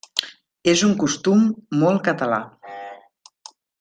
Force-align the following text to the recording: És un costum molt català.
És 0.71 0.81
un 0.87 0.95
costum 1.03 1.43
molt 1.83 2.01
català. 2.09 2.41